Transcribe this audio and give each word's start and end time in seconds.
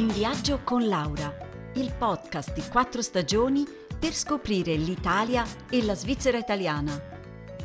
In 0.00 0.08
viaggio 0.08 0.64
con 0.64 0.88
Laura, 0.88 1.36
il 1.74 1.92
podcast 1.92 2.54
di 2.54 2.62
quattro 2.70 3.02
stagioni 3.02 3.66
per 3.98 4.14
scoprire 4.14 4.74
l'Italia 4.74 5.44
e 5.68 5.84
la 5.84 5.94
Svizzera 5.94 6.38
italiana. 6.38 6.98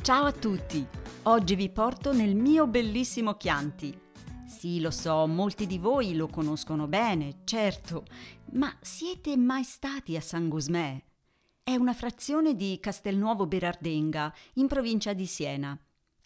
Ciao 0.00 0.24
a 0.26 0.32
tutti! 0.32 0.86
Oggi 1.22 1.56
vi 1.56 1.68
porto 1.68 2.12
nel 2.12 2.36
mio 2.36 2.68
bellissimo 2.68 3.34
Chianti. 3.34 4.00
Sì, 4.46 4.80
lo 4.80 4.92
so, 4.92 5.26
molti 5.26 5.66
di 5.66 5.78
voi 5.78 6.14
lo 6.14 6.28
conoscono 6.28 6.86
bene, 6.86 7.40
certo, 7.42 8.04
ma 8.52 8.72
siete 8.80 9.36
mai 9.36 9.64
stati 9.64 10.14
a 10.14 10.20
San 10.20 10.48
Gusmè? 10.48 11.02
È 11.64 11.76
una 11.76 11.94
frazione 11.94 12.56
di 12.56 12.80
Castelnuovo 12.80 13.46
Berardenga, 13.46 14.34
in 14.54 14.66
provincia 14.66 15.12
di 15.12 15.26
Siena. 15.26 15.78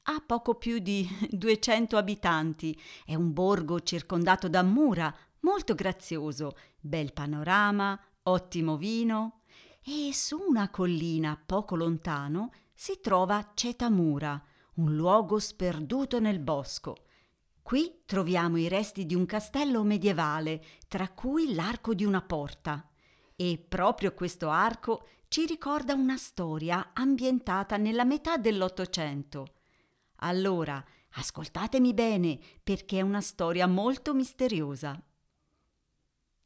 Ha 0.05 0.23
poco 0.25 0.55
più 0.55 0.79
di 0.79 1.07
200 1.31 1.99
abitanti, 1.99 2.75
è 3.05 3.15
un 3.15 3.35
borgo 3.35 3.81
circondato 3.81 4.49
da 4.49 4.63
mura, 4.63 5.15
molto 5.41 5.75
grazioso, 5.75 6.57
bel 6.81 7.13
panorama, 7.13 8.01
ottimo 8.23 8.79
vino 8.79 9.43
e 9.83 10.11
su 10.15 10.43
una 10.49 10.71
collina 10.71 11.39
poco 11.45 11.77
lontano 11.77 12.51
si 12.73 12.99
trova 13.03 13.53
Cetamura, 13.53 14.43
un 14.77 14.97
luogo 14.97 15.39
sperduto 15.39 16.19
nel 16.19 16.39
bosco. 16.39 16.97
Qui 17.61 18.05
troviamo 18.07 18.57
i 18.57 18.69
resti 18.69 19.05
di 19.05 19.15
un 19.15 19.27
castello 19.27 19.83
medievale, 19.83 20.65
tra 20.89 21.11
cui 21.11 21.53
l'arco 21.53 21.93
di 21.93 22.07
una 22.07 22.23
porta. 22.23 22.89
E 23.37 23.63
proprio 23.69 24.15
questo 24.15 24.49
arco 24.49 25.07
ci 25.29 25.47
ricorda 25.47 25.95
una 25.95 26.17
storia 26.17 26.91
ambientata 26.93 27.77
nella 27.77 28.05
metà 28.05 28.37
dell'Ottocento. 28.37 29.55
Allora, 30.21 30.83
ascoltatemi 31.13 31.93
bene 31.93 32.39
perché 32.63 32.99
è 32.99 33.03
una 33.03 33.21
storia 33.21 33.67
molto 33.67 34.15
misteriosa. 34.15 35.01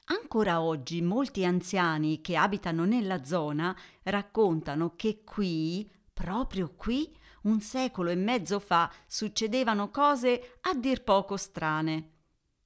Ancora 0.06 0.60
oggi 0.60 1.02
molti 1.02 1.44
anziani 1.44 2.20
che 2.20 2.36
abitano 2.36 2.84
nella 2.84 3.24
zona 3.24 3.76
raccontano 4.02 4.94
che 4.96 5.22
qui, 5.22 5.88
proprio 6.12 6.74
qui, 6.74 7.16
un 7.42 7.60
secolo 7.60 8.10
e 8.10 8.16
mezzo 8.16 8.58
fa 8.58 8.92
succedevano 9.06 9.90
cose 9.90 10.58
a 10.62 10.74
dir 10.74 11.04
poco 11.04 11.36
strane. 11.36 12.19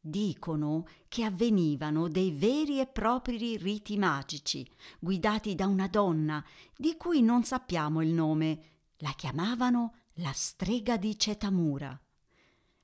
Dicono 0.07 0.87
che 1.09 1.25
avvenivano 1.25 2.09
dei 2.09 2.31
veri 2.31 2.79
e 2.79 2.87
propri 2.87 3.57
riti 3.57 3.97
magici, 3.97 4.71
guidati 4.99 5.55
da 5.55 5.67
una 5.67 5.89
donna 5.89 6.45
di 6.77 6.95
cui 6.99 7.23
non 7.23 7.43
sappiamo 7.43 8.03
il 8.03 8.13
nome. 8.13 8.61
La 8.99 9.15
chiamavano 9.17 9.95
la 10.17 10.33
strega 10.35 10.99
di 10.99 11.19
Cetamura. 11.19 11.99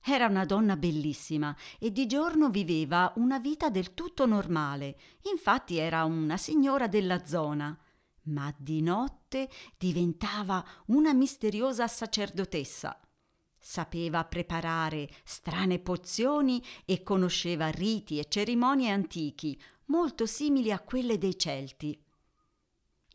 Era 0.02 0.28
una 0.28 0.46
donna 0.46 0.78
bellissima 0.78 1.54
e 1.78 1.92
di 1.92 2.06
giorno 2.06 2.48
viveva 2.48 3.12
una 3.16 3.38
vita 3.38 3.68
del 3.68 3.92
tutto 3.92 4.24
normale, 4.24 4.98
infatti 5.30 5.76
era 5.76 6.04
una 6.04 6.38
signora 6.38 6.88
della 6.88 7.26
zona, 7.26 7.78
ma 8.28 8.50
di 8.56 8.80
notte 8.80 9.50
diventava 9.76 10.64
una 10.86 11.12
misteriosa 11.12 11.86
sacerdotessa. 11.86 12.98
Sapeva 13.60 14.24
preparare 14.24 15.08
strane 15.22 15.78
pozioni 15.78 16.62
e 16.86 17.02
conosceva 17.02 17.68
riti 17.68 18.18
e 18.18 18.26
cerimonie 18.28 18.90
antichi, 18.90 19.60
molto 19.86 20.24
simili 20.24 20.72
a 20.72 20.80
quelle 20.80 21.18
dei 21.18 21.38
Celti. 21.38 22.02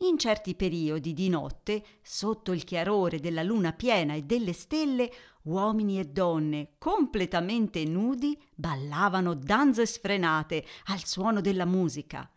In 0.00 0.18
certi 0.18 0.54
periodi 0.54 1.14
di 1.14 1.28
notte, 1.28 1.82
sotto 2.02 2.52
il 2.52 2.64
chiarore 2.64 3.18
della 3.18 3.42
luna 3.42 3.72
piena 3.72 4.14
e 4.14 4.22
delle 4.22 4.52
stelle, 4.52 5.10
uomini 5.44 5.98
e 5.98 6.04
donne 6.04 6.74
completamente 6.78 7.82
nudi 7.84 8.38
ballavano 8.54 9.34
danze 9.34 9.86
sfrenate 9.86 10.64
al 10.86 11.04
suono 11.04 11.40
della 11.40 11.64
musica. 11.64 12.30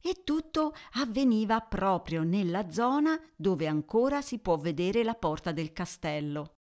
E 0.00 0.22
tutto 0.24 0.74
avveniva 0.92 1.60
proprio 1.60 2.22
nella 2.22 2.70
zona 2.70 3.20
dove 3.36 3.66
ancora 3.66 4.22
si 4.22 4.38
può 4.38 4.56
vedere 4.56 5.02
la 5.02 5.14
porta 5.14 5.52
del 5.52 5.72
castello. 5.72 6.61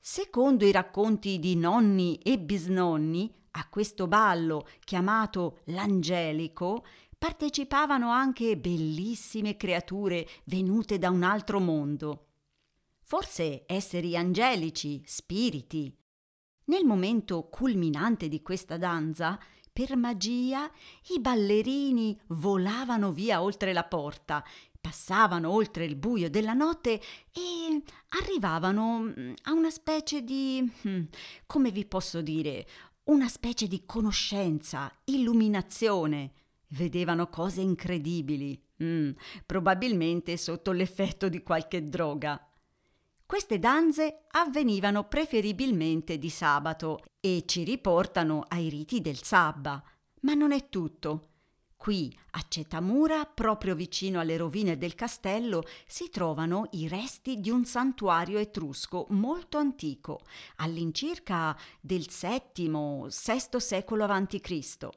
Secondo 0.00 0.64
i 0.64 0.72
racconti 0.72 1.38
di 1.38 1.56
nonni 1.56 2.18
e 2.18 2.38
bisnonni, 2.38 3.32
a 3.52 3.68
questo 3.68 4.06
ballo 4.06 4.66
chiamato 4.84 5.58
l'angelico 5.64 6.84
partecipavano 7.18 8.10
anche 8.10 8.56
bellissime 8.56 9.56
creature 9.56 10.26
venute 10.44 10.98
da 10.98 11.10
un 11.10 11.24
altro 11.24 11.58
mondo. 11.58 12.26
Forse 13.00 13.64
esseri 13.66 14.16
angelici, 14.16 15.02
spiriti. 15.04 15.94
Nel 16.66 16.84
momento 16.84 17.48
culminante 17.48 18.28
di 18.28 18.40
questa 18.42 18.76
danza, 18.76 19.38
per 19.72 19.96
magia, 19.96 20.70
i 21.14 21.20
ballerini 21.20 22.18
volavano 22.28 23.12
via 23.12 23.42
oltre 23.42 23.72
la 23.72 23.84
porta 23.84 24.44
passavano 24.88 25.50
oltre 25.50 25.84
il 25.84 25.96
buio 25.96 26.30
della 26.30 26.54
notte 26.54 26.98
e 27.30 27.82
arrivavano 28.20 29.00
mm, 29.00 29.32
a 29.42 29.52
una 29.52 29.68
specie 29.68 30.22
di... 30.22 30.66
Mm, 30.88 31.02
come 31.44 31.70
vi 31.70 31.84
posso 31.84 32.22
dire? 32.22 32.66
Una 33.04 33.28
specie 33.28 33.66
di 33.66 33.84
conoscenza, 33.84 34.90
illuminazione. 35.04 36.32
Vedevano 36.68 37.28
cose 37.28 37.60
incredibili, 37.60 38.58
mm, 38.82 39.10
probabilmente 39.44 40.38
sotto 40.38 40.72
l'effetto 40.72 41.28
di 41.28 41.42
qualche 41.42 41.84
droga. 41.84 42.42
Queste 43.26 43.58
danze 43.58 44.24
avvenivano 44.30 45.06
preferibilmente 45.06 46.16
di 46.16 46.30
sabato 46.30 47.00
e 47.20 47.42
ci 47.44 47.62
riportano 47.62 48.42
ai 48.48 48.70
riti 48.70 49.02
del 49.02 49.22
sabba. 49.22 49.82
Ma 50.22 50.32
non 50.32 50.52
è 50.52 50.70
tutto. 50.70 51.28
Qui, 51.78 52.12
a 52.32 52.44
Cetamura, 52.48 53.24
proprio 53.24 53.76
vicino 53.76 54.18
alle 54.18 54.36
rovine 54.36 54.76
del 54.76 54.96
castello, 54.96 55.62
si 55.86 56.10
trovano 56.10 56.66
i 56.72 56.88
resti 56.88 57.38
di 57.38 57.50
un 57.50 57.64
santuario 57.64 58.40
etrusco 58.40 59.06
molto 59.10 59.58
antico, 59.58 60.22
all'incirca 60.56 61.56
del 61.80 62.04
VII-VI 62.04 63.60
secolo 63.60 64.04
a.C. 64.04 64.88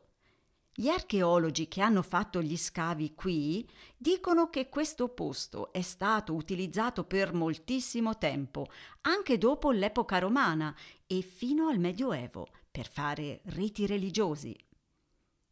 Gli 0.74 0.88
archeologi 0.88 1.68
che 1.68 1.82
hanno 1.82 2.02
fatto 2.02 2.42
gli 2.42 2.58
scavi 2.58 3.14
qui 3.14 3.70
dicono 3.96 4.50
che 4.50 4.68
questo 4.68 5.10
posto 5.10 5.72
è 5.72 5.82
stato 5.82 6.34
utilizzato 6.34 7.04
per 7.04 7.32
moltissimo 7.32 8.18
tempo, 8.18 8.66
anche 9.02 9.38
dopo 9.38 9.70
l'epoca 9.70 10.18
romana 10.18 10.76
e 11.06 11.22
fino 11.22 11.68
al 11.68 11.78
Medioevo, 11.78 12.48
per 12.72 12.90
fare 12.90 13.42
riti 13.46 13.86
religiosi. 13.86 14.58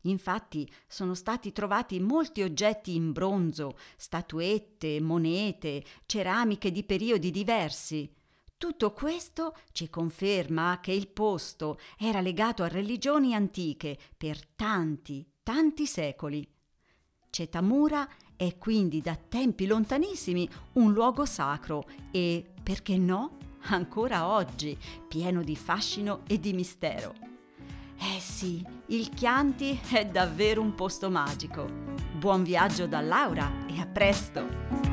Infatti 0.04 0.70
sono 0.88 1.14
stati 1.14 1.52
trovati 1.52 2.00
molti 2.00 2.42
oggetti 2.42 2.96
in 2.96 3.12
bronzo, 3.12 3.78
statuette, 3.98 5.02
monete, 5.02 5.84
ceramiche 6.06 6.72
di 6.72 6.84
periodi 6.84 7.32
diversi. 7.32 8.10
Tutto 8.58 8.92
questo 8.92 9.56
ci 9.72 9.90
conferma 9.90 10.80
che 10.82 10.92
il 10.92 11.08
posto 11.08 11.80
era 11.98 12.20
legato 12.20 12.64
a 12.64 12.68
religioni 12.68 13.34
antiche 13.34 13.98
per 14.18 14.46
tanti, 14.46 15.26
tanti 15.44 15.86
secoli. 15.86 16.46
Cetamura 17.30 18.08
è 18.36 18.58
quindi 18.58 19.02
da 19.02 19.16
tempi 19.16 19.66
lontanissimi 19.66 20.50
un 20.74 20.92
luogo 20.92 21.26
sacro 21.26 21.86
e, 22.12 22.54
perché 22.62 22.98
no, 22.98 23.38
ancora 23.68 24.28
oggi 24.28 24.78
pieno 25.08 25.44
di 25.44 25.56
fascino 25.56 26.24
e 26.28 26.40
di 26.40 26.54
mistero. 26.54 27.29
Sì, 28.30 28.64
il 28.86 29.10
Chianti 29.10 29.78
è 29.90 30.06
davvero 30.06 30.62
un 30.62 30.74
posto 30.74 31.10
magico. 31.10 31.68
Buon 32.14 32.44
viaggio 32.44 32.88
da 32.88 33.02
Laura 33.02 33.52
e 33.68 33.82
a 33.82 33.86
presto! 33.86 34.89